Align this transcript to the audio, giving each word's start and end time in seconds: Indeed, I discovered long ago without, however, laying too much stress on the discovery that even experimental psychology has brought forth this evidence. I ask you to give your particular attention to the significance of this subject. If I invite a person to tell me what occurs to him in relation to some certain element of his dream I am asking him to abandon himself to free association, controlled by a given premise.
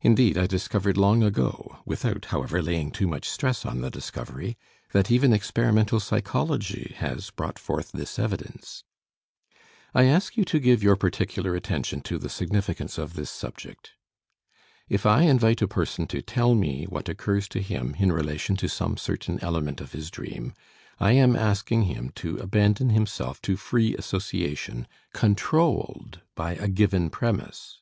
Indeed, 0.00 0.36
I 0.36 0.48
discovered 0.48 0.96
long 0.96 1.22
ago 1.22 1.78
without, 1.84 2.24
however, 2.24 2.60
laying 2.60 2.90
too 2.90 3.06
much 3.06 3.28
stress 3.28 3.64
on 3.64 3.82
the 3.82 3.88
discovery 3.88 4.58
that 4.90 5.12
even 5.12 5.32
experimental 5.32 6.00
psychology 6.00 6.92
has 6.96 7.30
brought 7.30 7.56
forth 7.60 7.92
this 7.92 8.18
evidence. 8.18 8.82
I 9.94 10.06
ask 10.06 10.36
you 10.36 10.44
to 10.46 10.58
give 10.58 10.82
your 10.82 10.96
particular 10.96 11.54
attention 11.54 12.00
to 12.00 12.18
the 12.18 12.28
significance 12.28 12.98
of 12.98 13.14
this 13.14 13.30
subject. 13.30 13.92
If 14.88 15.06
I 15.06 15.22
invite 15.22 15.62
a 15.62 15.68
person 15.68 16.08
to 16.08 16.20
tell 16.20 16.56
me 16.56 16.86
what 16.86 17.08
occurs 17.08 17.46
to 17.50 17.60
him 17.62 17.94
in 18.00 18.10
relation 18.10 18.56
to 18.56 18.66
some 18.68 18.96
certain 18.96 19.38
element 19.40 19.80
of 19.80 19.92
his 19.92 20.10
dream 20.10 20.52
I 20.98 21.12
am 21.12 21.36
asking 21.36 21.82
him 21.82 22.10
to 22.16 22.38
abandon 22.38 22.90
himself 22.90 23.40
to 23.42 23.56
free 23.56 23.94
association, 23.94 24.88
controlled 25.12 26.22
by 26.34 26.56
a 26.56 26.66
given 26.66 27.08
premise. 27.08 27.78